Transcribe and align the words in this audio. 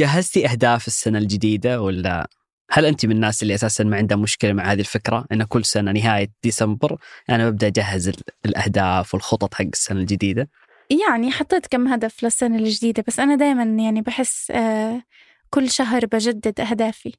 جهزتي 0.00 0.46
أهداف 0.46 0.86
السنة 0.86 1.18
الجديدة 1.18 1.82
ولا 1.82 2.28
هل 2.70 2.86
انت 2.86 3.06
من 3.06 3.12
الناس 3.12 3.42
اللي 3.42 3.54
أساسا 3.54 3.84
ما 3.84 3.96
عندها 3.96 4.16
مشكلة 4.16 4.52
مع 4.52 4.72
هذه 4.72 4.80
الفكرة؟ 4.80 5.24
إن 5.32 5.44
كل 5.44 5.64
سنة 5.64 5.92
نهاية 5.92 6.32
ديسمبر 6.42 6.98
أنا 7.30 7.50
ببدأ 7.50 7.66
أجهز 7.66 8.12
الأهداف 8.44 9.14
والخطط 9.14 9.54
حق 9.54 9.64
السنة 9.72 10.00
الجديدة؟ 10.00 10.48
يعني 10.90 11.30
حطيت 11.30 11.66
كم 11.66 11.88
هدف 11.88 12.24
للسنة 12.24 12.58
الجديدة 12.58 13.04
بس 13.06 13.20
أنا 13.20 13.34
دائما 13.34 13.82
يعني 13.82 14.00
بحس 14.00 14.50
آه 14.50 15.02
كل 15.50 15.70
شهر 15.70 16.06
بجدد 16.06 16.60
أهدافي. 16.60 17.12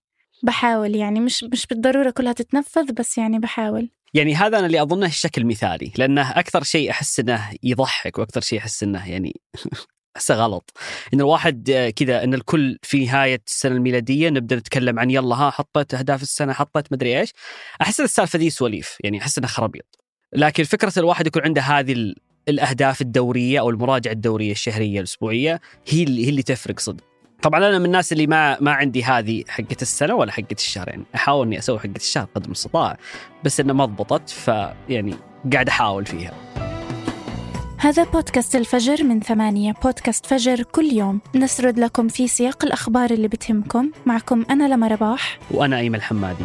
بحاول 0.44 0.96
يعني 0.96 1.20
مش 1.20 1.44
مش 1.44 1.68
بالضرورة 1.68 2.10
كلها 2.10 2.34
تتنفذ 2.34 2.94
بس 2.94 3.18
يعني 3.18 3.40
بحاول. 3.40 3.90
يعني 4.14 4.36
هذا 4.36 4.60
أنا 4.60 4.66
اللي 4.66 4.82
أظنه 4.82 5.06
الشكل 5.06 5.42
المثالي 5.42 5.92
لأنه 5.98 6.32
أكثر 6.32 6.64
شيء 6.64 6.92
أحس 6.92 7.20
إنه 7.20 7.50
يضحك 7.64 8.18
وأكثر 8.18 8.42
شيء 8.42 8.60
أحس 8.60 8.84
إنه 8.84 9.10
يعني 9.10 9.42
احسه 10.16 10.36
غلط. 10.36 10.72
إن 11.14 11.20
الواحد 11.20 11.92
كذا 11.96 12.24
إن 12.24 12.34
الكل 12.34 12.78
في 12.82 13.06
نهاية 13.06 13.42
السنة 13.48 13.76
الميلادية 13.76 14.30
نبدأ 14.30 14.56
نتكلم 14.56 15.00
عن 15.00 15.12
يلا 15.12 15.36
ها 15.36 15.50
حطيت 15.50 15.94
أهداف 15.94 16.22
السنة 16.22 16.54
حطيت 16.54 16.94
مدري 16.94 17.20
إيش. 17.20 17.34
أحس 17.82 18.02
السالفة 18.02 18.40
ذي 18.40 18.50
سواليف 18.50 18.98
يعني 19.04 19.22
أحس 19.22 19.38
انها 19.38 19.50
خرابيط 19.50 20.00
لكن 20.34 20.64
فكرة 20.64 20.94
الواحد 20.98 21.28
يكون 21.28 21.44
عنده 21.44 21.62
هذه 21.62 22.14
الأهداف 22.50 23.02
الدورية 23.02 23.60
أو 23.60 23.70
المراجعة 23.70 24.12
الدورية 24.12 24.52
الشهرية 24.52 25.00
الأسبوعية 25.00 25.62
هي 25.88 26.04
اللي 26.04 26.26
هي 26.26 26.30
اللي 26.30 26.44
تفرق 26.44 26.80
صدق. 26.80 27.04
طبعا 27.42 27.60
أنا 27.70 27.80
من 27.80 27.86
الناس 27.86 28.12
اللي 28.12 28.28
ما 28.28 28.58
ما 28.60 28.72
عندي 28.72 29.04
هذه 29.04 29.44
حقة 29.48 29.78
السنة 29.82 30.16
ولا 30.16 30.32
حقة 30.32 30.46
الشهر 30.52 30.90
يعني 30.90 31.04
أحاول 31.16 31.48
إني 31.48 31.60
أسوي 31.60 31.80
حقة 31.80 31.94
الشهر 31.96 32.28
قدر 32.36 32.46
المستطاع 32.46 32.98
بس 33.44 33.60
إنها 33.60 33.74
ما 33.74 33.86
ضبطت 33.86 34.30
فيعني 34.30 35.16
قاعد 35.54 35.68
أحاول 35.68 36.06
فيها. 36.06 36.71
هذا 37.82 38.04
بودكاست 38.04 38.56
الفجر 38.56 39.04
من 39.04 39.20
ثمانية. 39.20 39.74
بودكاست 39.84 40.26
فجر 40.26 40.64
كل 40.64 40.86
يوم. 40.86 41.22
نسرد 41.36 41.80
لكم 41.80 42.08
في 42.08 42.28
سياق 42.28 42.66
الأخبار 42.66 43.12
اللي 43.12 43.28
بتهمكم. 43.28 43.92
معكم 44.06 44.46
أنا 44.50 44.68
لما 44.74 44.88
رباح. 44.88 45.40
وأنا 45.52 45.78
أيمن 45.78 45.96
الحمادي. 45.96 46.44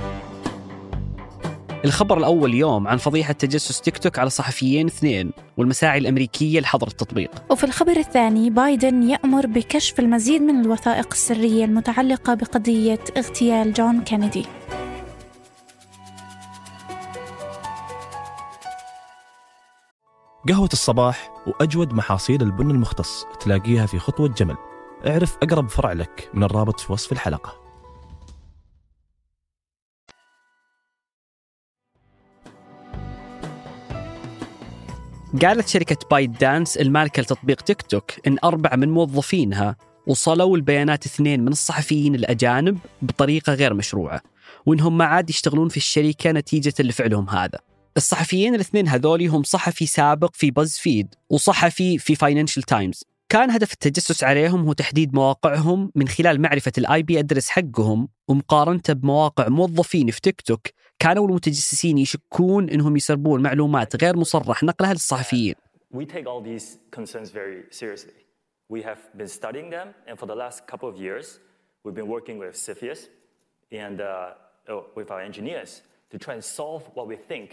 الخبر 1.84 2.18
الأول 2.18 2.50
اليوم 2.50 2.88
عن 2.88 2.96
فضيحة 2.96 3.32
تجسس 3.32 3.80
تيك 3.80 3.98
توك 3.98 4.18
على 4.18 4.30
صحفيين 4.30 4.86
اثنين 4.86 5.30
والمساعي 5.56 5.98
الأمريكية 5.98 6.60
لحظر 6.60 6.86
التطبيق. 6.86 7.30
وفي 7.50 7.64
الخبر 7.64 7.96
الثاني 7.96 8.50
بايدن 8.50 9.02
يأمر 9.02 9.46
بكشف 9.46 10.00
المزيد 10.00 10.42
من 10.42 10.60
الوثائق 10.60 11.08
السرية 11.12 11.64
المتعلقة 11.64 12.34
بقضية 12.34 13.00
اغتيال 13.16 13.72
جون 13.72 14.00
كينيدي. 14.00 14.44
قهوة 20.48 20.68
الصباح 20.72 21.30
وأجود 21.46 21.92
محاصيل 21.92 22.42
البن 22.42 22.70
المختص 22.70 23.24
تلاقيها 23.40 23.86
في 23.86 23.98
خطوة 23.98 24.28
جمل. 24.28 24.56
اعرف 25.06 25.36
أقرب 25.42 25.68
فرع 25.68 25.92
لك 25.92 26.30
من 26.34 26.42
الرابط 26.42 26.80
في 26.80 26.92
وصف 26.92 27.12
الحلقة. 27.12 27.66
قالت 35.42 35.68
شركة 35.68 35.96
بايت 36.10 36.30
دانس 36.30 36.76
المالكة 36.76 37.22
لتطبيق 37.22 37.60
تيك 37.60 37.82
توك 37.82 38.26
إن 38.26 38.36
أربعة 38.44 38.76
من 38.76 38.90
موظفينها 38.90 39.76
وصلوا 40.06 40.56
لبيانات 40.56 41.06
اثنين 41.06 41.40
من 41.40 41.48
الصحفيين 41.48 42.14
الأجانب 42.14 42.78
بطريقة 43.02 43.54
غير 43.54 43.74
مشروعة 43.74 44.22
وإنهم 44.66 44.98
ما 44.98 45.04
عاد 45.04 45.30
يشتغلون 45.30 45.68
في 45.68 45.76
الشركة 45.76 46.32
نتيجة 46.32 46.82
لفعلهم 46.82 47.30
هذا. 47.30 47.75
الصحفيين 47.96 48.54
الاثنين 48.54 48.88
هذولي 48.88 49.26
هم 49.26 49.42
صحفي 49.42 49.86
سابق 49.86 50.34
في 50.34 50.50
باز 50.50 50.78
فيد 50.78 51.14
وصحفي 51.30 51.98
في 51.98 52.14
فاينانشال 52.14 52.62
تايمز 52.62 53.04
كان 53.28 53.50
هدف 53.50 53.72
التجسس 53.72 54.24
عليهم 54.24 54.66
هو 54.66 54.72
تحديد 54.72 55.14
مواقعهم 55.14 55.92
من 55.94 56.08
خلال 56.08 56.40
معرفة 56.40 56.72
ال 56.78 57.02
IP 57.02 57.18
address 57.18 57.48
حقهم 57.48 58.08
ومقارنته 58.28 58.92
بمواقع 58.92 59.48
موظفين 59.48 60.10
في 60.10 60.20
تيك 60.20 60.40
توك 60.40 60.66
كانوا 60.98 61.28
المتجسسين 61.28 61.98
يشكون 61.98 62.68
إنهم 62.68 62.96
يسربون 62.96 63.42
معلومات 63.42 64.04
غير 64.04 64.16
مصرح 64.16 64.62
نقلها 64.62 64.92
للصحفيين. 64.92 65.54
We 65.94 66.04
take 66.04 66.26
all 66.26 66.40
these 66.40 66.78
concerns 66.90 67.30
very 67.30 67.58
seriously. 67.70 68.18
We 68.68 68.82
have 68.82 69.00
been 69.16 69.28
studying 69.28 69.70
them 69.70 69.88
and 70.08 70.18
for 70.18 70.26
the 70.26 70.34
last 70.34 70.66
couple 70.66 70.88
of 70.88 70.96
years 71.00 71.26
we've 71.84 71.98
been 72.00 72.10
working 72.16 72.38
with 72.38 72.54
CFIUS 72.66 73.00
and 73.72 74.00
uh, 74.00 74.82
with 74.98 75.10
our 75.10 75.20
engineers 75.20 75.82
to 76.10 76.18
try 76.18 76.34
and 76.34 76.44
solve 76.58 76.82
what 76.96 77.06
we 77.12 77.16
think 77.30 77.48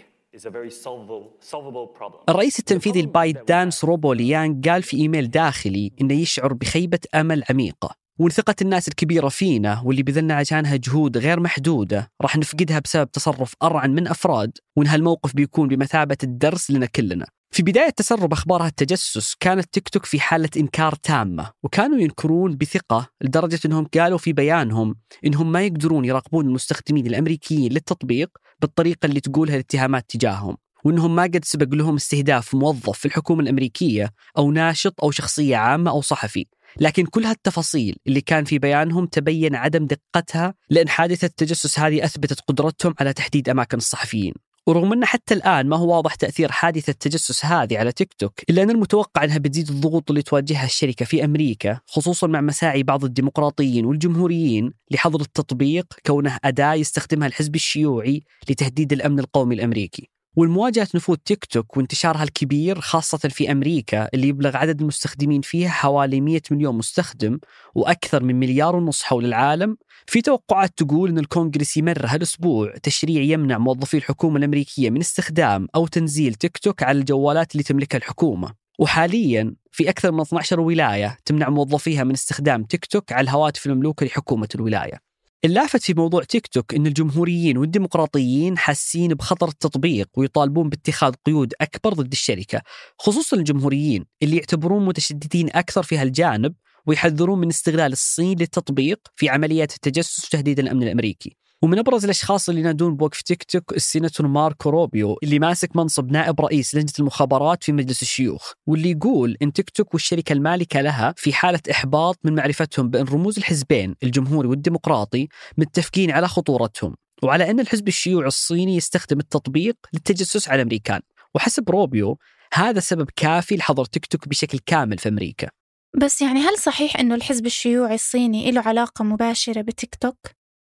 الرئيس 2.28 2.58
التنفيذي 2.58 3.00
لبايت 3.00 3.48
دانس 3.48 3.84
روبو 3.84 4.12
ليانغ 4.12 4.60
قال 4.70 4.82
في 4.82 4.96
إيميل 4.96 5.30
داخلي 5.30 5.92
إنه 6.00 6.14
يشعر 6.14 6.52
بخيبة 6.52 6.98
أمل 7.14 7.44
عميقه 7.50 7.94
وان 8.18 8.30
ثقه 8.30 8.54
الناس 8.62 8.88
الكبيرة 8.88 9.28
فينا 9.28 9.82
واللي 9.84 10.02
بذلنا 10.02 10.34
عشانها 10.34 10.76
جهود 10.76 11.18
غير 11.18 11.40
محدودة 11.40 12.10
راح 12.22 12.36
نفقدها 12.36 12.78
بسبب 12.78 13.10
تصرف 13.10 13.54
أرعن 13.62 13.90
من 13.90 14.08
أفراد 14.08 14.58
وإن 14.76 14.86
هالموقف 14.86 15.36
بيكون 15.36 15.68
بمثابة 15.68 16.16
الدرس 16.22 16.70
لنا 16.70 16.86
كلنا. 16.86 17.26
في 17.54 17.62
بداية 17.62 17.90
تسرب 17.90 18.32
أخبار 18.32 18.66
التجسس 18.66 19.34
كانت 19.40 19.64
تيك 19.72 19.88
توك 19.88 20.04
في 20.04 20.20
حالة 20.20 20.48
إنكار 20.56 20.94
تامة 20.94 21.50
وكانوا 21.62 21.98
ينكرون 21.98 22.56
بثقة 22.56 23.08
لدرجة 23.20 23.60
أنهم 23.66 23.84
قالوا 23.84 24.18
في 24.18 24.32
بيانهم 24.32 24.94
أنهم 25.26 25.52
ما 25.52 25.62
يقدرون 25.62 26.04
يراقبون 26.04 26.46
المستخدمين 26.46 27.06
الأمريكيين 27.06 27.72
للتطبيق 27.72 28.30
بالطريقة 28.64 29.06
اللي 29.06 29.20
تقولها 29.20 29.54
الاتهامات 29.54 30.04
تجاههم 30.08 30.56
وأنهم 30.84 31.14
ما 31.14 31.22
قد 31.22 31.44
سبق 31.44 31.74
لهم 31.74 31.94
استهداف 31.94 32.54
موظف 32.54 32.98
في 32.98 33.06
الحكومة 33.06 33.42
الأمريكية 33.42 34.10
أو 34.38 34.52
ناشط 34.52 34.94
أو 35.02 35.10
شخصية 35.10 35.56
عامة 35.56 35.90
أو 35.90 36.00
صحفي. 36.00 36.46
لكن 36.80 37.06
كل 37.06 37.24
هالتفاصيل 37.24 37.96
اللي 38.06 38.20
كان 38.20 38.44
في 38.44 38.58
بيانهم 38.58 39.06
تبين 39.06 39.54
عدم 39.54 39.86
دقتها 39.86 40.54
لأن 40.70 40.88
حادثة 40.88 41.26
التجسس 41.26 41.78
هذه 41.78 42.04
أثبتت 42.04 42.40
قدرتهم 42.40 42.94
على 43.00 43.12
تحديد 43.12 43.48
أماكن 43.48 43.76
الصحفيين. 43.76 44.34
ورغم 44.66 44.92
أن 44.92 45.04
حتى 45.04 45.34
الآن 45.34 45.68
ما 45.68 45.76
هو 45.76 45.96
واضح 45.96 46.14
تأثير 46.14 46.52
حادثة 46.52 46.90
التجسس 46.90 47.44
هذه 47.44 47.78
على 47.78 47.92
تيك 47.92 48.14
توك 48.18 48.40
إلا 48.50 48.62
أن 48.62 48.70
المتوقع 48.70 49.24
أنها 49.24 49.38
بتزيد 49.38 49.68
الضغوط 49.68 50.10
اللي 50.10 50.22
تواجهها 50.22 50.64
الشركة 50.64 51.04
في 51.04 51.24
أمريكا 51.24 51.80
خصوصا 51.86 52.26
مع 52.26 52.40
مساعي 52.40 52.82
بعض 52.82 53.04
الديمقراطيين 53.04 53.86
والجمهوريين 53.86 54.72
لحظر 54.90 55.20
التطبيق 55.20 55.86
كونه 56.06 56.38
أداة 56.44 56.74
يستخدمها 56.74 57.28
الحزب 57.28 57.54
الشيوعي 57.54 58.22
لتهديد 58.50 58.92
الأمن 58.92 59.18
القومي 59.18 59.54
الأمريكي. 59.54 60.13
والمواجهة 60.36 60.88
نفوذ 60.94 61.16
تيك 61.16 61.44
توك 61.44 61.76
وانتشارها 61.76 62.22
الكبير 62.22 62.80
خاصة 62.80 63.18
في 63.18 63.52
أمريكا 63.52 64.08
اللي 64.14 64.28
يبلغ 64.28 64.56
عدد 64.56 64.80
المستخدمين 64.80 65.40
فيها 65.40 65.68
حوالي 65.68 66.20
100 66.20 66.40
مليون 66.50 66.76
مستخدم 66.76 67.38
وأكثر 67.74 68.22
من 68.22 68.38
مليار 68.38 68.76
ونص 68.76 69.02
حول 69.02 69.24
العالم 69.24 69.76
في 70.06 70.22
توقعات 70.22 70.70
تقول 70.76 71.10
أن 71.10 71.18
الكونغرس 71.18 71.76
يمر 71.76 72.06
هالأسبوع 72.06 72.74
تشريع 72.82 73.22
يمنع 73.22 73.58
موظفي 73.58 73.96
الحكومة 73.96 74.38
الأمريكية 74.38 74.90
من 74.90 75.00
استخدام 75.00 75.68
أو 75.74 75.86
تنزيل 75.86 76.34
تيك 76.34 76.58
توك 76.58 76.82
على 76.82 76.98
الجوالات 76.98 77.52
اللي 77.52 77.62
تملكها 77.62 77.98
الحكومة. 77.98 78.52
وحاليا 78.78 79.54
في 79.72 79.88
أكثر 79.88 80.12
من 80.12 80.20
12 80.20 80.60
ولاية 80.60 81.18
تمنع 81.24 81.48
موظفيها 81.48 82.04
من 82.04 82.12
استخدام 82.12 82.64
تيك 82.64 82.86
توك 82.86 83.12
على 83.12 83.24
الهواتف 83.24 83.66
المملوكة 83.66 84.06
لحكومة 84.06 84.48
الولاية. 84.54 85.13
اللافت 85.44 85.82
في 85.82 85.94
موضوع 85.94 86.22
تيك 86.22 86.46
توك 86.46 86.74
أن 86.74 86.86
الجمهوريين 86.86 87.58
والديمقراطيين 87.58 88.58
حاسين 88.58 89.14
بخطر 89.14 89.48
التطبيق 89.48 90.08
ويطالبون 90.16 90.68
باتخاذ 90.68 91.12
قيود 91.26 91.54
أكبر 91.60 91.92
ضد 91.94 92.12
الشركة 92.12 92.62
خصوصا 92.98 93.36
الجمهوريين 93.36 94.04
اللي 94.22 94.36
يعتبرون 94.36 94.84
متشددين 94.86 95.48
أكثر 95.52 95.82
في 95.82 95.98
هالجانب 95.98 96.54
ويحذرون 96.86 97.38
من 97.38 97.48
استغلال 97.48 97.92
الصين 97.92 98.38
للتطبيق 98.38 99.00
في 99.16 99.28
عمليات 99.28 99.74
التجسس 99.74 100.24
وتهديد 100.24 100.58
الأمن 100.58 100.82
الأمريكي. 100.82 101.36
ومن 101.62 101.78
أبرز 101.78 102.04
الأشخاص 102.04 102.48
اللي 102.48 102.60
ينادون 102.60 102.96
بوقف 102.96 103.22
تيك 103.22 103.42
توك 103.44 103.72
السيناتور 103.72 104.26
ماركو 104.26 104.70
روبيو 104.70 105.18
اللي 105.22 105.38
ماسك 105.38 105.76
منصب 105.76 106.10
نائب 106.10 106.40
رئيس 106.40 106.74
لجنة 106.74 106.92
المخابرات 106.98 107.64
في 107.64 107.72
مجلس 107.72 108.02
الشيوخ 108.02 108.52
واللي 108.66 108.90
يقول 108.90 109.36
إن 109.42 109.52
تيك 109.52 109.70
توك 109.70 109.94
والشركة 109.94 110.32
المالكة 110.32 110.80
لها 110.80 111.14
في 111.16 111.32
حالة 111.32 111.60
إحباط 111.70 112.18
من 112.24 112.34
معرفتهم 112.34 112.90
بأن 112.90 113.04
رموز 113.04 113.38
الحزبين 113.38 113.94
الجمهوري 114.02 114.48
والديمقراطي 114.48 115.28
متفقين 115.58 116.10
على 116.10 116.28
خطورتهم 116.28 116.96
وعلى 117.22 117.50
أن 117.50 117.60
الحزب 117.60 117.88
الشيوعي 117.88 118.28
الصيني 118.28 118.76
يستخدم 118.76 119.20
التطبيق 119.20 119.76
للتجسس 119.92 120.48
على 120.48 120.56
الامريكان 120.56 121.00
وحسب 121.34 121.70
روبيو 121.70 122.18
هذا 122.54 122.80
سبب 122.80 123.10
كافي 123.16 123.56
لحظر 123.56 123.84
تيك 123.84 124.06
توك 124.06 124.28
بشكل 124.28 124.58
كامل 124.58 124.98
في 124.98 125.08
أمريكا 125.08 125.48
بس 125.96 126.22
يعني 126.22 126.40
هل 126.40 126.58
صحيح 126.58 126.96
إنه 126.96 127.14
الحزب 127.14 127.46
الشيوعي 127.46 127.94
الصيني 127.94 128.50
له 128.50 128.60
علاقة 128.60 129.04
مباشرة 129.04 129.60
بتيك 129.60 129.94
توك؟ 129.94 130.16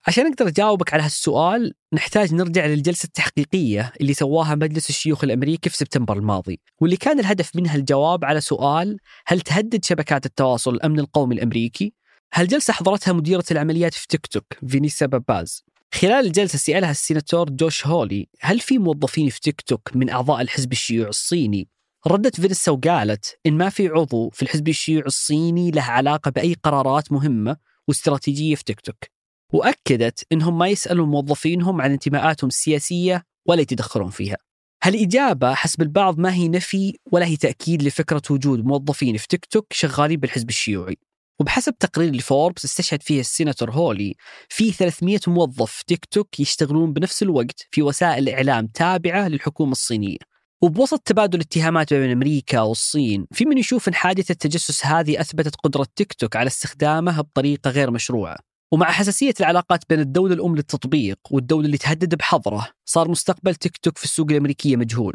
عشان 0.06 0.26
أقدر 0.26 0.48
اجاوبك 0.48 0.94
على 0.94 1.02
هالسؤال 1.02 1.74
نحتاج 1.92 2.34
نرجع 2.34 2.66
للجلسة 2.66 3.06
التحقيقية 3.06 3.92
اللي 4.00 4.14
سواها 4.14 4.54
مجلس 4.54 4.90
الشيوخ 4.90 5.24
الأمريكي 5.24 5.70
في 5.70 5.76
سبتمبر 5.76 6.16
الماضي، 6.16 6.60
واللي 6.80 6.96
كان 6.96 7.20
الهدف 7.20 7.56
منها 7.56 7.76
الجواب 7.76 8.24
على 8.24 8.40
سؤال 8.40 8.96
هل 9.26 9.40
تهدد 9.40 9.84
شبكات 9.84 10.26
التواصل 10.26 10.74
الامن 10.74 11.00
القومي 11.00 11.34
الأمريكي؟ 11.34 11.94
هالجلسة 12.34 12.72
حضرتها 12.72 13.12
مديرة 13.12 13.44
العمليات 13.50 13.94
في 13.94 14.06
تيك 14.06 14.26
توك 14.26 14.44
فينيسا 14.68 15.06
باباز. 15.06 15.64
خلال 15.94 16.26
الجلسة 16.26 16.58
سألها 16.58 16.90
السيناتور 16.90 17.50
جوش 17.50 17.86
هولي 17.86 18.28
هل 18.40 18.60
في 18.60 18.78
موظفين 18.78 19.28
في 19.28 19.40
تيك 19.40 19.60
توك 19.60 19.90
من 19.94 20.10
أعضاء 20.10 20.40
الحزب 20.40 20.72
الشيوعي 20.72 21.08
الصيني 21.08 21.68
ردت 22.06 22.40
فينيسا 22.40 22.72
وقالت 22.72 23.38
إن 23.46 23.52
ما 23.52 23.68
في 23.68 23.88
عضو 23.88 24.30
في 24.30 24.42
الحزب 24.42 24.68
الشيوعي 24.68 25.06
الصيني 25.06 25.70
له 25.70 25.82
علاقة 25.82 26.30
بأي 26.30 26.56
قرارات 26.62 27.12
مهمة 27.12 27.56
واستراتيجية 27.88 28.54
في 28.54 28.64
تيك 28.64 28.80
توك 28.80 29.19
وأكدت 29.52 30.26
أنهم 30.32 30.58
ما 30.58 30.68
يسألون 30.68 31.08
موظفينهم 31.08 31.80
عن 31.80 31.92
انتماءاتهم 31.92 32.48
السياسية 32.48 33.24
ولا 33.46 33.60
يتدخلون 33.60 34.10
فيها. 34.10 34.36
هالإجابة 34.82 35.54
حسب 35.54 35.82
البعض 35.82 36.18
ما 36.18 36.34
هي 36.34 36.48
نفي 36.48 36.98
ولا 37.12 37.26
هي 37.26 37.36
تأكيد 37.36 37.82
لفكرة 37.82 38.22
وجود 38.30 38.64
موظفين 38.64 39.16
في 39.16 39.28
تيك 39.28 39.44
توك 39.44 39.72
شغالين 39.72 40.20
بالحزب 40.20 40.48
الشيوعي. 40.48 40.96
وبحسب 41.40 41.78
تقرير 41.78 42.14
لفوربس 42.14 42.64
استشهد 42.64 43.02
فيه 43.02 43.20
السيناتور 43.20 43.70
هولي 43.70 44.14
في 44.48 44.72
300 44.72 45.18
موظف 45.26 45.82
تيك 45.82 46.04
توك 46.04 46.40
يشتغلون 46.40 46.92
بنفس 46.92 47.22
الوقت 47.22 47.66
في 47.70 47.82
وسائل 47.82 48.28
إعلام 48.28 48.66
تابعة 48.66 49.28
للحكومة 49.28 49.72
الصينية. 49.72 50.18
وبوسط 50.62 51.00
تبادل 51.00 51.40
اتهامات 51.40 51.94
بين 51.94 52.10
أمريكا 52.10 52.60
والصين، 52.60 53.26
في 53.32 53.44
من 53.44 53.58
يشوف 53.58 53.88
إن 53.88 53.94
حادثة 53.94 54.32
التجسس 54.32 54.86
هذه 54.86 55.20
أثبتت 55.20 55.56
قدرة 55.56 55.86
تيك 55.96 56.12
توك 56.12 56.36
على 56.36 56.46
استخدامه 56.46 57.20
بطريقة 57.20 57.70
غير 57.70 57.90
مشروعة. 57.90 58.49
ومع 58.72 58.90
حساسية 58.90 59.34
العلاقات 59.40 59.84
بين 59.88 60.00
الدولة 60.00 60.34
الأم 60.34 60.56
للتطبيق 60.56 61.18
والدولة 61.30 61.66
اللي 61.66 61.78
تهدد 61.78 62.14
بحظره، 62.14 62.68
صار 62.84 63.10
مستقبل 63.10 63.54
تيك 63.54 63.76
توك 63.76 63.98
في 63.98 64.04
السوق 64.04 64.26
الأمريكية 64.30 64.76
مجهول. 64.76 65.14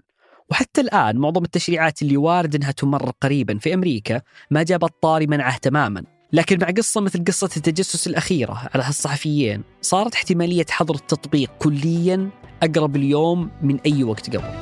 وحتى 0.51 0.81
الآن 0.81 1.17
معظم 1.17 1.43
التشريعات 1.43 2.01
اللي 2.01 2.17
وارد 2.17 2.55
إنها 2.55 2.71
تمر 2.71 3.11
قريبا 3.21 3.57
في 3.57 3.73
أمريكا 3.73 4.21
ما 4.51 4.63
جابت 4.63 4.93
طاري 5.01 5.27
منعه 5.27 5.57
تماما. 5.57 6.03
لكن 6.33 6.59
مع 6.61 6.67
قصة 6.67 7.01
مثل 7.01 7.23
قصة 7.23 7.49
التجسس 7.57 8.07
الأخيرة 8.07 8.69
على 8.73 8.83
هالصحفيين 8.83 9.63
صارت 9.81 10.15
احتمالية 10.15 10.65
حظر 10.69 10.95
التطبيق 10.95 11.51
كليا 11.59 12.29
أقرب 12.63 12.95
اليوم 12.95 13.51
من 13.61 13.79
أي 13.79 14.03
وقت 14.03 14.35
قبل 14.35 14.53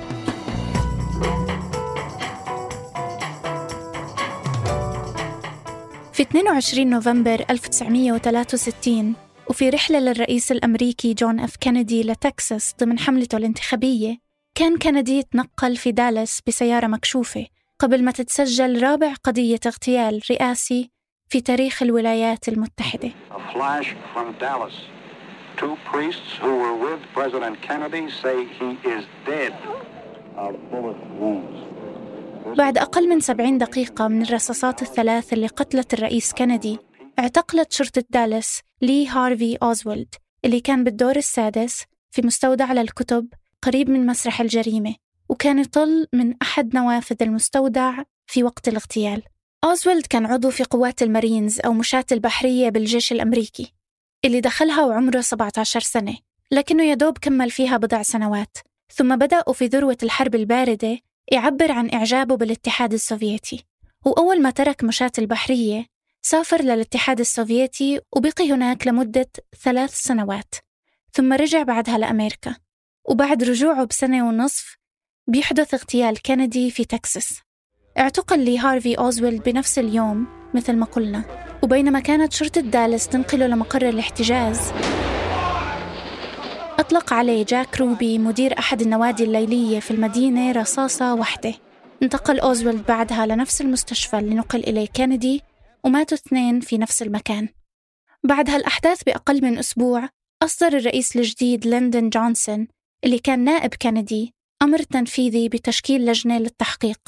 22 6.34 6.90
نوفمبر 6.90 7.46
1963 7.50 9.16
وفي 9.50 9.70
رحلة 9.70 10.00
للرئيس 10.00 10.52
الأمريكي 10.52 11.14
جون 11.14 11.40
أف 11.40 11.56
كينيدي 11.56 12.04
لتكساس 12.04 12.76
ضمن 12.80 13.00
حملته 13.00 13.38
الانتخابية 13.38 14.18
كان 14.56 14.78
كندي 14.78 15.18
يتنقل 15.18 15.76
في 15.76 15.92
دالاس 15.92 16.42
بسيارة 16.48 16.88
مكشوفة 16.88 17.46
قبل 17.80 18.04
ما 18.04 18.12
تتسجل 18.12 18.84
رابع 18.84 19.14
قضية 19.24 19.60
اغتيال 19.66 20.22
رئاسي 20.32 20.90
في 21.30 21.42
تاريخ 21.42 21.84
الولايات 21.84 22.48
المتحدة. 22.48 23.12
بعد 32.46 32.78
أقل 32.78 33.10
من 33.10 33.20
70 33.20 33.58
دقيقة 33.58 34.08
من 34.08 34.22
الرصاصات 34.22 34.82
الثلاث 34.82 35.34
اللي 35.34 35.48
قتلت 35.48 35.94
الرئيس 35.94 36.34
كندي 36.34 36.78
اعتقلت 37.20 37.72
شرطة 37.72 38.04
دالاس 38.10 38.60
لي 38.82 39.08
هارفي 39.08 39.58
أوزولد 39.64 40.16
اللي 40.46 40.60
كان 40.60 40.84
بالدور 40.84 41.16
السادس 41.16 41.84
في 42.12 42.22
مستودع 42.22 42.74
للكتب 42.74 43.28
قريب 43.62 43.90
من 43.90 44.06
مسرح 44.06 44.42
الجريمة 44.42 44.96
وكان 45.30 45.60
يطل 45.60 46.08
من 46.14 46.34
أحد 46.42 46.76
نوافذ 46.76 47.16
المستودع 47.22 48.04
في 48.28 48.44
وقت 48.44 48.68
الاغتيال. 48.68 49.24
أوزولد 49.64 50.06
كان 50.06 50.26
عضو 50.26 50.50
في 50.50 50.64
قوات 50.64 51.02
المارينز 51.02 51.60
أو 51.60 51.74
مشاة 51.74 52.06
البحرية 52.12 52.70
بالجيش 52.70 53.12
الأمريكي 53.12 53.74
اللي 54.26 54.42
دخلها 54.42 54.86
وعمره 54.86 55.22
17 55.22 55.80
سنة 55.80 56.18
لكنه 56.52 56.84
يدوب 56.84 57.18
كمل 57.18 57.52
فيها 57.52 57.78
بضع 57.78 58.02
سنوات 58.02 58.58
ثم 58.94 59.16
بدأ 59.16 59.54
وفي 59.54 59.66
ذروة 59.66 59.98
الحرب 60.04 60.36
الباردة 60.36 61.00
يعبر 61.32 61.72
عن 61.72 61.90
إعجابه 61.94 62.36
بالاتحاد 62.38 62.94
السوفيتي. 62.94 63.66
وأول 64.06 64.42
ما 64.42 64.50
ترك 64.50 64.84
مشاة 64.84 65.12
البحرية 65.18 65.86
سافر 66.22 66.62
للاتحاد 66.62 67.20
السوفيتي 67.20 68.02
وبقي 68.12 68.52
هناك 68.52 68.88
لمدة 68.88 69.30
ثلاث 69.64 69.96
سنوات. 69.96 70.56
ثم 71.14 71.34
رجع 71.34 71.64
بعدها 71.64 71.98
لأمريكا. 71.98 72.56
وبعد 73.06 73.44
رجوعه 73.44 73.86
بسنة 73.86 74.28
ونصف 74.28 74.78
بيحدث 75.28 75.74
اغتيال 75.74 76.22
كندي 76.22 76.72
في 76.72 76.86
تكساس. 76.86 77.40
اعتقل 77.98 78.40
لي 78.40 78.60
هارفي 78.60 78.98
أوزويلد 78.98 79.44
بنفس 79.44 79.80
اليوم 79.80 80.28
مثل 80.54 80.76
ما 80.76 80.86
قلنا. 80.86 81.24
وبينما 81.64 82.00
كانت 82.00 82.34
شرطة 82.34 82.62
دالاس 82.62 83.08
تنقله 83.08 83.48
لمقر 83.48 83.90
الاحتجاز 83.90 84.60
أطلق 86.80 87.14
عليه 87.14 87.46
جاك 87.46 87.78
روبي 87.82 88.18
مدير 88.18 88.60
أحد 88.60 88.82
النوادي 88.82 89.24
الليلية 89.24 89.80
في 89.80 89.92
المدينة 89.92 90.52
رصاصة 90.52 91.14
واحدة 91.16 91.54
انتقل 92.04 92.40
أوزولد 92.40 92.86
بعدها 92.86 93.26
لنفس 93.26 93.62
المستشفى 93.62 94.20
اللي 94.20 94.36
نقل 94.36 94.60
إليه 94.60 94.88
كينيدي 94.88 95.42
وماتوا 95.84 96.18
اثنين 96.18 96.60
في 96.60 96.78
نفس 96.78 97.02
المكان. 97.02 97.50
بعد 98.24 98.50
هالأحداث 98.50 99.04
بأقل 99.04 99.44
من 99.44 99.58
أسبوع 99.58 100.10
أصدر 100.44 100.68
الرئيس 100.68 101.16
الجديد 101.16 101.68
ليندون 101.68 102.10
جونسون 102.10 102.68
اللي 103.04 103.20
كان 103.20 103.44
نائب 103.44 103.74
كندي 103.74 104.34
أمر 104.62 104.80
تنفيذي 104.80 105.50
بتشكيل 105.50 106.06
لجنة 106.06 106.38
للتحقيق. 106.38 107.00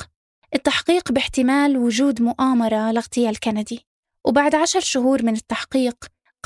التحقيق 0.55 1.11
باحتمال 1.11 1.77
وجود 1.77 2.21
مؤامرة 2.21 2.91
لاغتيال 2.91 3.39
كندي 3.39 3.85
وبعد 4.25 4.55
عشر 4.55 4.79
شهور 4.79 5.23
من 5.23 5.33
التحقيق 5.33 5.95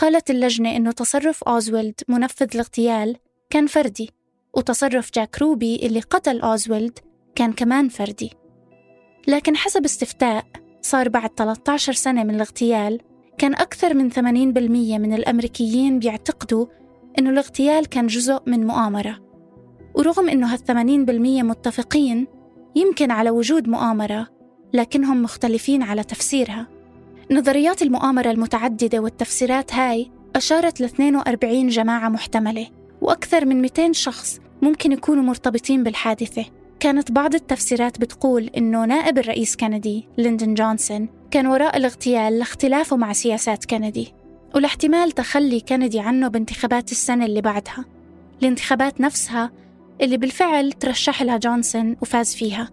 قالت 0.01 0.29
اللجنة 0.29 0.75
إنه 0.75 0.91
تصرف 0.91 1.43
أوزولد 1.43 1.93
منفذ 2.07 2.47
الاغتيال 2.53 3.15
كان 3.49 3.67
فردي 3.67 4.09
وتصرف 4.53 5.11
جاك 5.13 5.37
روبي 5.41 5.75
اللي 5.75 5.99
قتل 5.99 6.41
أوزولد 6.41 6.99
كان 7.35 7.53
كمان 7.53 7.89
فردي. 7.89 8.31
لكن 9.27 9.55
حسب 9.55 9.85
استفتاء 9.85 10.45
صار 10.81 11.09
بعد 11.09 11.29
13 11.37 11.93
سنة 11.93 12.23
من 12.23 12.35
الاغتيال 12.35 12.99
كان 13.37 13.53
أكثر 13.53 13.93
من 13.93 14.11
80% 14.11 14.17
من 14.99 15.13
الأمريكيين 15.13 15.99
بيعتقدوا 15.99 16.65
إنه 17.19 17.29
الاغتيال 17.29 17.85
كان 17.85 18.07
جزء 18.07 18.39
من 18.45 18.67
مؤامرة. 18.67 19.19
ورغم 19.95 20.29
إنه 20.29 20.55
هال80% 20.55 21.43
متفقين 21.43 22.27
يمكن 22.75 23.11
على 23.11 23.29
وجود 23.29 23.67
مؤامرة 23.67 24.27
لكنهم 24.73 25.23
مختلفين 25.23 25.83
على 25.83 26.03
تفسيرها. 26.03 26.78
نظريات 27.31 27.81
المؤامرة 27.81 28.31
المتعددة 28.31 28.99
والتفسيرات 28.99 29.73
هاي 29.73 30.11
أشارت 30.35 30.81
ل 30.81 30.83
42 30.83 31.67
جماعة 31.67 32.09
محتملة 32.09 32.67
وأكثر 33.01 33.45
من 33.45 33.61
200 33.61 33.91
شخص 33.91 34.39
ممكن 34.61 34.91
يكونوا 34.91 35.23
مرتبطين 35.23 35.83
بالحادثة. 35.83 36.45
كانت 36.79 37.11
بعض 37.11 37.35
التفسيرات 37.35 37.99
بتقول 37.99 38.49
إنه 38.57 38.85
نائب 38.85 39.17
الرئيس 39.17 39.55
كندي 39.55 40.07
ليندون 40.17 40.53
جونسون 40.53 41.09
كان 41.31 41.47
وراء 41.47 41.77
الاغتيال 41.77 42.39
لاختلافه 42.39 42.97
مع 42.97 43.13
سياسات 43.13 43.65
كندي 43.65 44.13
ولاحتمال 44.55 45.11
تخلي 45.11 45.59
كندي 45.59 45.99
عنه 45.99 46.27
بانتخابات 46.27 46.91
السنة 46.91 47.25
اللي 47.25 47.41
بعدها. 47.41 47.85
الانتخابات 48.41 49.01
نفسها 49.01 49.51
اللي 50.01 50.17
بالفعل 50.17 50.71
ترشح 50.71 51.21
لها 51.21 51.37
جونسون 51.37 51.95
وفاز 52.01 52.35
فيها 52.35 52.69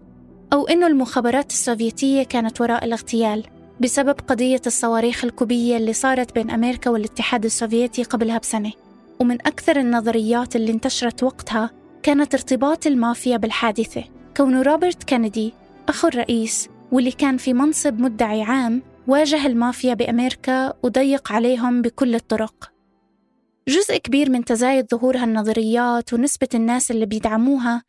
أو 0.53 0.67
إنه 0.67 0.87
المخابرات 0.87 1.51
السوفيتية 1.51 2.23
كانت 2.23 2.61
وراء 2.61 2.85
الاغتيال. 2.85 3.43
بسبب 3.81 4.15
قضية 4.27 4.61
الصواريخ 4.67 5.25
الكوبية 5.25 5.77
اللي 5.77 5.93
صارت 5.93 6.35
بين 6.35 6.51
أمريكا 6.51 6.89
والاتحاد 6.89 7.45
السوفيتي 7.45 8.03
قبلها 8.03 8.37
بسنة. 8.37 8.71
ومن 9.19 9.35
أكثر 9.47 9.79
النظريات 9.79 10.55
اللي 10.55 10.71
انتشرت 10.71 11.23
وقتها 11.23 11.71
كانت 12.03 12.33
ارتباط 12.33 12.87
المافيا 12.87 13.37
بالحادثة. 13.37 14.03
كون 14.37 14.61
روبرت 14.61 15.03
كينيدي 15.03 15.53
أخو 15.89 16.07
الرئيس 16.07 16.69
واللي 16.91 17.11
كان 17.11 17.37
في 17.37 17.53
منصب 17.53 17.99
مدعي 17.99 18.41
عام 18.41 18.81
واجه 19.07 19.45
المافيا 19.45 19.93
بأمريكا 19.93 20.73
وضيق 20.83 21.31
عليهم 21.31 21.81
بكل 21.81 22.15
الطرق. 22.15 22.71
جزء 23.67 23.97
كبير 23.97 24.29
من 24.29 24.45
تزايد 24.45 24.85
ظهور 24.91 25.17
هالنظريات 25.17 26.13
ونسبة 26.13 26.49
الناس 26.53 26.91
اللي 26.91 27.05
بيدعموها 27.05 27.83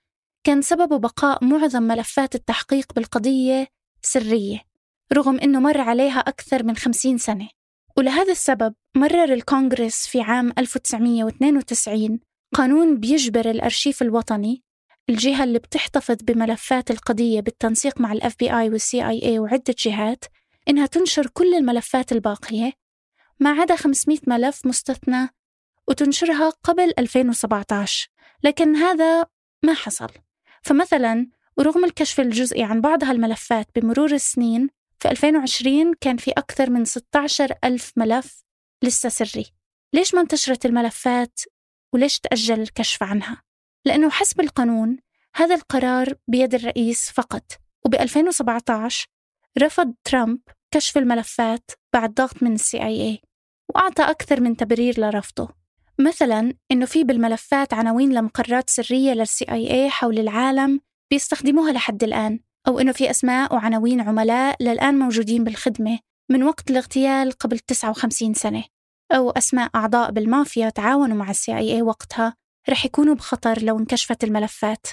كان 0.44 0.62
سببه 0.62 0.98
بقاء 0.98 1.44
معظم 1.44 1.82
ملفات 1.82 2.34
التحقيق 2.34 2.92
بالقضية 2.94 3.66
سرية. 4.02 4.67
رغم 5.12 5.38
أنه 5.40 5.60
مر 5.60 5.80
عليها 5.80 6.18
أكثر 6.18 6.62
من 6.62 6.76
خمسين 6.76 7.18
سنة. 7.18 7.48
ولهذا 7.96 8.32
السبب 8.32 8.74
مرر 8.96 9.32
الكونغرس 9.32 10.06
في 10.06 10.20
عام 10.20 10.52
1992 10.58 12.20
قانون 12.54 13.00
بيجبر 13.00 13.50
الأرشيف 13.50 14.02
الوطني 14.02 14.62
الجهة 15.10 15.44
اللي 15.44 15.58
بتحتفظ 15.58 16.16
بملفات 16.22 16.90
القضية 16.90 17.40
بالتنسيق 17.40 18.00
مع 18.00 18.12
ال 18.12 18.18
FBI 18.18 18.36
وال 18.38 18.58
CIA 18.58 19.38
وعدة 19.38 19.74
جهات 19.78 20.24
إنها 20.68 20.86
تنشر 20.86 21.26
كل 21.26 21.54
الملفات 21.54 22.12
الباقية 22.12 22.72
ما 23.40 23.50
عدا 23.50 23.76
500 23.76 24.18
ملف 24.26 24.66
مستثنى 24.66 25.28
وتنشرها 25.88 26.50
قبل 26.50 26.92
2017 26.98 28.08
لكن 28.44 28.76
هذا 28.76 29.26
ما 29.62 29.74
حصل. 29.74 30.08
فمثلا 30.62 31.26
ورغم 31.56 31.84
الكشف 31.84 32.20
الجزئي 32.20 32.62
عن 32.62 32.80
بعض 32.80 33.04
هالملفات 33.04 33.66
بمرور 33.76 34.12
السنين 34.12 34.68
في 35.00 35.10
2020 35.10 35.94
كان 36.00 36.16
في 36.16 36.30
أكثر 36.30 36.70
من 36.70 36.84
16 36.84 37.54
ألف 37.64 37.92
ملف 37.96 38.44
لسه 38.84 39.08
سري. 39.08 39.46
ليش 39.94 40.14
ما 40.14 40.20
انتشرت 40.20 40.66
الملفات؟ 40.66 41.40
وليش 41.94 42.18
تأجل 42.20 42.60
الكشف 42.60 43.02
عنها؟ 43.02 43.42
لأنه 43.84 44.10
حسب 44.10 44.40
القانون 44.40 44.98
هذا 45.34 45.54
القرار 45.54 46.14
بيد 46.28 46.54
الرئيس 46.54 47.10
فقط. 47.10 47.52
وب 47.84 47.94
2017 47.94 49.06
رفض 49.58 49.94
ترامب 50.04 50.40
كشف 50.70 50.98
الملفات 50.98 51.70
بعد 51.92 52.14
ضغط 52.14 52.42
من 52.42 52.52
السي 52.52 52.82
آي 52.82 53.02
اي 53.02 53.20
وأعطى 53.68 54.02
أكثر 54.02 54.40
من 54.40 54.56
تبرير 54.56 55.00
لرفضه. 55.00 55.48
مثلا 55.98 56.52
إنه 56.72 56.86
في 56.86 57.04
بالملفات 57.04 57.74
عناوين 57.74 58.12
لمقرات 58.12 58.70
سرية 58.70 59.12
للسي 59.12 59.44
آي 59.44 59.70
اي 59.70 59.90
حول 59.90 60.18
العالم 60.18 60.80
بيستخدموها 61.10 61.72
لحد 61.72 62.04
الآن. 62.04 62.40
أو 62.68 62.78
إنه 62.78 62.92
في 62.92 63.10
أسماء 63.10 63.54
وعناوين 63.54 64.00
عملاء 64.00 64.62
للآن 64.62 64.98
موجودين 64.98 65.44
بالخدمة 65.44 65.98
من 66.30 66.42
وقت 66.42 66.70
الاغتيال 66.70 67.32
قبل 67.32 67.58
59 67.58 68.34
سنة 68.34 68.64
أو 69.12 69.30
أسماء 69.30 69.70
أعضاء 69.74 70.10
بالمافيا 70.10 70.70
تعاونوا 70.70 71.16
مع 71.16 71.30
السي 71.30 71.56
آي 71.56 71.82
وقتها 71.82 72.34
رح 72.70 72.84
يكونوا 72.84 73.14
بخطر 73.14 73.62
لو 73.62 73.78
انكشفت 73.78 74.24
الملفات. 74.24 74.86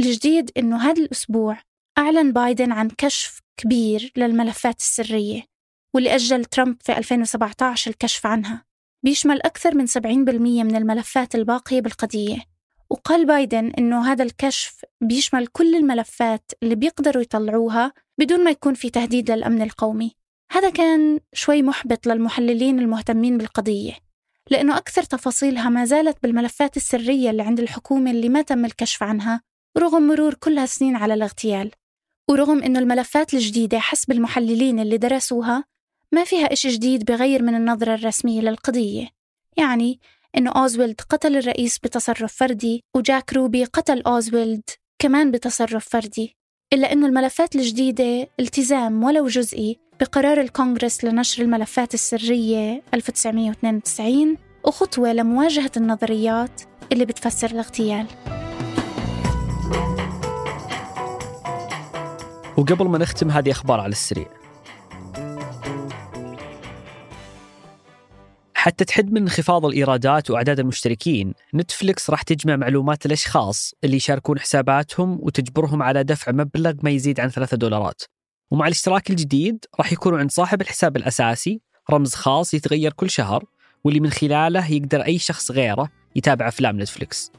الجديد 0.00 0.50
إنه 0.56 0.76
هذا 0.76 1.02
الأسبوع 1.02 1.58
أعلن 1.98 2.32
بايدن 2.32 2.72
عن 2.72 2.88
كشف 2.98 3.40
كبير 3.56 4.12
للملفات 4.16 4.80
السرية 4.80 5.42
واللي 5.94 6.14
أجل 6.14 6.44
ترامب 6.44 6.76
في 6.82 6.98
2017 6.98 7.90
الكشف 7.90 8.26
عنها 8.26 8.64
بيشمل 9.04 9.42
أكثر 9.42 9.74
من 9.74 9.86
70% 9.86 9.98
من 10.64 10.76
الملفات 10.76 11.34
الباقية 11.34 11.80
بالقضية. 11.80 12.51
وقال 12.92 13.26
بايدن 13.26 13.72
إنه 13.78 14.12
هذا 14.12 14.24
الكشف 14.24 14.84
بيشمل 15.00 15.46
كل 15.46 15.74
الملفات 15.74 16.52
اللي 16.62 16.74
بيقدروا 16.74 17.22
يطلعوها 17.22 17.92
بدون 18.18 18.44
ما 18.44 18.50
يكون 18.50 18.74
في 18.74 18.90
تهديد 18.90 19.30
للأمن 19.30 19.62
القومي. 19.62 20.12
هذا 20.50 20.70
كان 20.70 21.20
شوي 21.32 21.62
محبط 21.62 22.06
للمحللين 22.06 22.78
المهتمين 22.78 23.38
بالقضية 23.38 23.92
لأنه 24.50 24.76
أكثر 24.76 25.02
تفاصيلها 25.02 25.68
ما 25.68 25.84
زالت 25.84 26.16
بالملفات 26.22 26.76
السرية 26.76 27.30
اللي 27.30 27.42
عند 27.42 27.60
الحكومة 27.60 28.10
اللي 28.10 28.28
ما 28.28 28.42
تم 28.42 28.64
الكشف 28.64 29.02
عنها 29.02 29.42
رغم 29.78 30.02
مرور 30.02 30.34
كل 30.34 30.58
هالسنين 30.58 30.96
على 30.96 31.14
الاغتيال. 31.14 31.70
ورغم 32.28 32.62
أنه 32.62 32.78
الملفات 32.78 33.34
الجديدة 33.34 33.78
حسب 33.78 34.12
المحللين 34.12 34.80
اللي 34.80 34.96
درسوها 34.96 35.64
ما 36.12 36.24
فيها 36.24 36.52
إشي 36.52 36.68
جديد 36.68 37.04
بغير 37.04 37.42
من 37.42 37.54
النظرة 37.54 37.94
الرسمية 37.94 38.40
للقضية. 38.40 39.08
يعني 39.56 40.00
إنه 40.36 40.50
أوزويلد 40.50 41.00
قتل 41.00 41.36
الرئيس 41.36 41.78
بتصرف 41.78 42.34
فردي 42.36 42.84
وجاك 42.96 43.32
روبي 43.32 43.64
قتل 43.64 44.02
أوزويلد 44.02 44.62
كمان 44.98 45.30
بتصرف 45.30 45.88
فردي. 45.88 46.36
إلا 46.72 46.92
أنه 46.92 47.06
الملفات 47.06 47.56
الجديدة 47.56 48.28
التزام 48.40 49.04
ولو 49.04 49.26
جزئي 49.26 49.78
بقرار 50.00 50.40
الكونغرس 50.40 51.04
لنشر 51.04 51.42
الملفات 51.42 51.94
السرية 51.94 52.82
1992 52.94 54.36
وخطوة 54.64 55.12
لمواجهة 55.12 55.70
النظريات 55.76 56.62
اللي 56.92 57.04
بتفسر 57.04 57.50
الاغتيال. 57.50 58.06
وقبل 62.56 62.88
ما 62.88 62.98
نختم 62.98 63.30
هذه 63.30 63.50
أخبار 63.50 63.80
على 63.80 63.92
السريع 63.92 64.41
حتى 68.62 68.84
تحد 68.84 69.12
من 69.12 69.22
انخفاض 69.22 69.66
الإيرادات 69.66 70.30
وأعداد 70.30 70.60
المشتركين 70.60 71.34
نتفليكس 71.54 72.10
راح 72.10 72.22
تجمع 72.22 72.56
معلومات 72.56 73.06
الأشخاص 73.06 73.74
اللي 73.84 73.96
يشاركون 73.96 74.38
حساباتهم 74.38 75.18
وتجبرهم 75.22 75.82
على 75.82 76.04
دفع 76.04 76.32
مبلغ 76.32 76.72
ما 76.82 76.90
يزيد 76.90 77.20
عن 77.20 77.28
ثلاثة 77.28 77.56
دولارات. 77.56 78.02
ومع 78.50 78.66
الاشتراك 78.66 79.10
الجديد 79.10 79.64
راح 79.78 79.92
يكون 79.92 80.20
عند 80.20 80.30
صاحب 80.30 80.60
الحساب 80.60 80.96
الأساسي 80.96 81.60
رمز 81.90 82.14
خاص 82.14 82.54
يتغير 82.54 82.92
كل 82.92 83.10
شهر 83.10 83.44
واللي 83.84 84.00
من 84.00 84.10
خلاله 84.10 84.72
يقدر 84.72 85.00
أي 85.00 85.18
شخص 85.18 85.50
غيره 85.50 85.88
يتابع 86.16 86.48
أفلام 86.48 86.80
نتفليكس. 86.80 87.32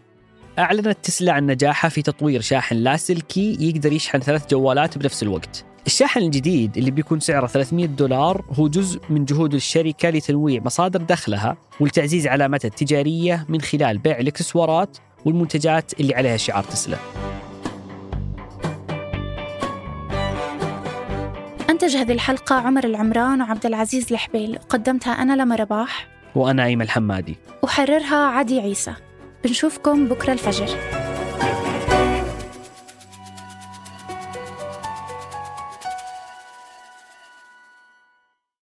أعلنت 0.59 0.97
تسلا 1.03 1.33
عن 1.33 1.45
نجاحها 1.45 1.89
في 1.89 2.01
تطوير 2.01 2.41
شاحن 2.41 2.75
لاسلكي 2.75 3.57
يقدر 3.59 3.93
يشحن 3.93 4.19
ثلاث 4.19 4.49
جوالات 4.49 4.97
بنفس 4.97 5.23
الوقت. 5.23 5.65
الشاحن 5.85 6.19
الجديد 6.19 6.77
اللي 6.77 6.91
بيكون 6.91 7.19
سعره 7.19 7.47
300 7.47 7.85
دولار 7.85 8.45
هو 8.59 8.67
جزء 8.67 9.01
من 9.09 9.25
جهود 9.25 9.53
الشركة 9.53 10.09
لتنويع 10.09 10.61
مصادر 10.65 11.01
دخلها 11.01 11.57
ولتعزيز 11.79 12.27
علامتها 12.27 12.67
التجارية 12.67 13.45
من 13.49 13.61
خلال 13.61 13.97
بيع 13.97 14.19
الإكسسوارات 14.19 14.97
والمنتجات 15.25 15.99
اللي 15.99 16.15
عليها 16.15 16.37
شعار 16.37 16.63
تسلا. 16.63 16.97
أنتج 21.69 21.95
هذه 21.95 22.11
الحلقة 22.11 22.55
عمر 22.55 22.83
العمران 22.83 23.41
وعبد 23.41 23.65
العزيز 23.65 24.11
الحبيل. 24.11 24.59
وقدمتها 24.63 25.13
أنا 25.13 25.33
لما 25.41 25.55
رباح. 25.55 26.07
وأنا 26.35 26.65
أيمن 26.65 26.81
الحمادي. 26.81 27.37
وحررها 27.63 28.25
عدي 28.25 28.59
عيسى. 28.59 28.93
بنشوفكم 29.43 30.07
بكرة 30.07 30.33
الفجر. 30.33 31.02